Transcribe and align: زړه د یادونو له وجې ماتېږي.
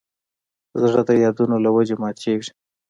زړه 0.81 1.01
د 1.09 1.11
یادونو 1.23 1.55
له 1.65 1.69
وجې 1.75 1.95
ماتېږي. 2.01 2.51